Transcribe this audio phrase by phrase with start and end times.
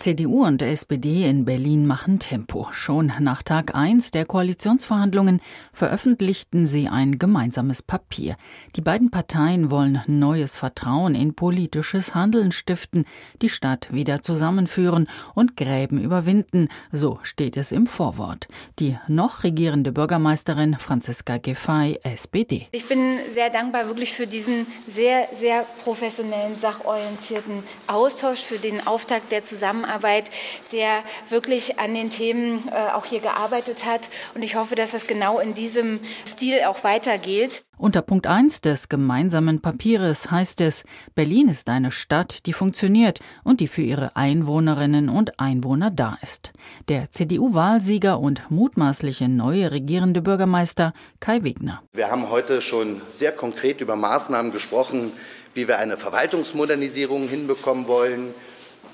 [0.00, 2.68] CDU und SPD in Berlin machen Tempo.
[2.72, 5.42] Schon nach Tag 1 der Koalitionsverhandlungen
[5.74, 8.36] veröffentlichten sie ein gemeinsames Papier.
[8.76, 13.04] Die beiden Parteien wollen neues Vertrauen in politisches Handeln stiften,
[13.42, 18.48] die Stadt wieder zusammenführen und Gräben überwinden, so steht es im Vorwort.
[18.78, 22.68] Die noch regierende Bürgermeisterin Franziska Giffey, SPD.
[22.72, 29.30] Ich bin sehr dankbar wirklich für diesen sehr, sehr professionellen, sachorientierten Austausch, für den Auftakt
[29.30, 30.30] der Zusammenarbeit Zusammenarbeit,
[30.72, 34.08] der wirklich an den Themen äh, auch hier gearbeitet hat.
[34.34, 37.64] Und ich hoffe, dass das genau in diesem Stil auch weitergeht.
[37.76, 40.84] Unter Punkt 1 des gemeinsamen Papieres heißt es,
[41.14, 46.52] Berlin ist eine Stadt, die funktioniert und die für ihre Einwohnerinnen und Einwohner da ist.
[46.88, 51.82] Der CDU-Wahlsieger und mutmaßliche neue regierende Bürgermeister Kai Wegner.
[51.94, 55.12] Wir haben heute schon sehr konkret über Maßnahmen gesprochen,
[55.54, 58.34] wie wir eine Verwaltungsmodernisierung hinbekommen wollen,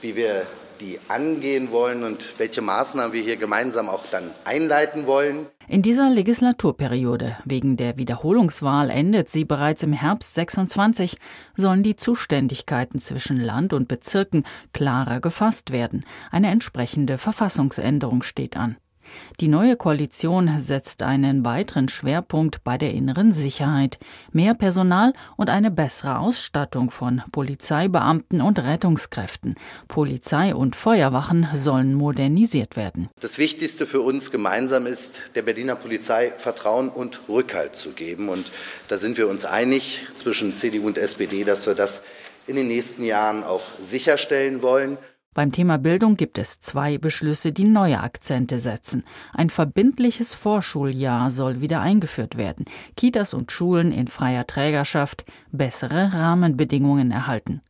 [0.01, 0.47] wie wir
[0.81, 5.47] die angehen wollen und welche Maßnahmen wir hier gemeinsam auch dann einleiten wollen.
[5.69, 11.17] In dieser Legislaturperiode, wegen der Wiederholungswahl endet sie bereits im Herbst 26,
[11.57, 16.05] sollen die Zuständigkeiten zwischen Land und Bezirken klarer gefasst werden.
[16.31, 18.77] Eine entsprechende Verfassungsänderung steht an.
[19.41, 23.99] Die neue Koalition setzt einen weiteren Schwerpunkt bei der inneren Sicherheit,
[24.33, 29.57] mehr Personal und eine bessere Ausstattung von Polizeibeamten und Rettungskräften.
[29.89, 33.09] Polizei und Feuerwachen sollen modernisiert werden.
[33.21, 38.29] Das Wichtigste für uns gemeinsam ist, der Berliner Polizei Vertrauen und Rückhalt zu geben.
[38.29, 38.53] Und
[38.89, 42.03] da sind wir uns einig zwischen CDU und SPD, dass wir das
[42.47, 44.99] in den nächsten Jahren auch sicherstellen wollen.
[45.37, 49.05] Beim Thema Bildung gibt es zwei Beschlüsse, die neue Akzente setzen.
[49.35, 52.65] Ein verbindliches Vorschuljahr soll wieder eingeführt werden,
[52.97, 57.61] Kitas und Schulen in freier Trägerschaft bessere Rahmenbedingungen erhalten.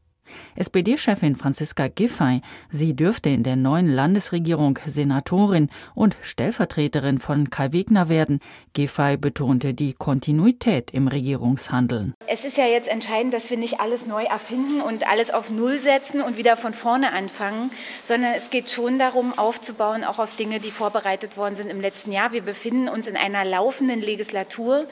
[0.57, 8.09] SPD-Chefin Franziska Giffey, sie dürfte in der neuen Landesregierung Senatorin und Stellvertreterin von Kai Wegner
[8.09, 8.41] werden.
[8.73, 12.15] Giffey betonte die Kontinuität im Regierungshandeln.
[12.27, 15.78] Es ist ja jetzt entscheidend, dass wir nicht alles neu erfinden und alles auf Null
[15.78, 17.71] setzen und wieder von vorne anfangen,
[18.05, 22.12] sondern es geht schon darum, aufzubauen, auch auf Dinge, die vorbereitet worden sind im letzten
[22.12, 22.33] Jahr.
[22.33, 24.87] Wir befinden uns in einer laufenden Legislatur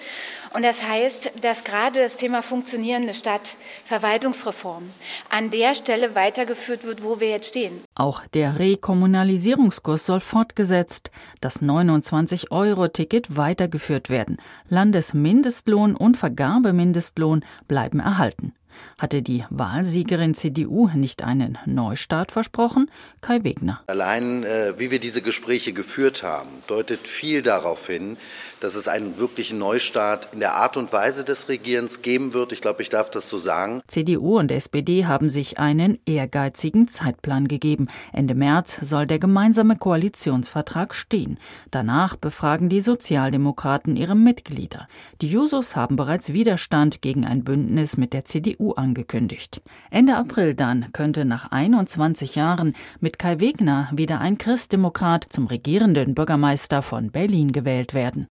[0.52, 4.88] und das heißt, dass gerade das Thema funktionierende Stadt, Verwaltungsreform,
[5.30, 7.82] an der Stelle weitergeführt wird, wo wir jetzt stehen.
[7.96, 11.10] Auch der Rekommunalisierungskurs soll fortgesetzt,
[11.40, 14.38] das 29-Euro-Ticket weitergeführt werden.
[14.68, 18.52] Landesmindestlohn und Vergabemindestlohn bleiben erhalten.
[18.98, 22.90] Hatte die Wahlsiegerin CDU nicht einen Neustart versprochen?
[23.20, 23.82] Kai Wegner.
[23.86, 28.16] Allein, äh, wie wir diese Gespräche geführt haben, deutet viel darauf hin,
[28.60, 32.52] dass es einen wirklichen Neustart in der Art und Weise des Regierens geben wird.
[32.52, 33.82] Ich glaube, ich darf das so sagen.
[33.88, 37.83] CDU und SPD haben sich einen ehrgeizigen Zeitplan gegeben.
[38.12, 41.38] Ende März soll der gemeinsame Koalitionsvertrag stehen.
[41.70, 44.88] Danach befragen die Sozialdemokraten ihre Mitglieder.
[45.20, 49.62] Die Jusos haben bereits Widerstand gegen ein Bündnis mit der CDU angekündigt.
[49.90, 56.14] Ende April dann könnte nach 21 Jahren mit Kai Wegner wieder ein Christdemokrat zum regierenden
[56.14, 58.28] Bürgermeister von Berlin gewählt werden.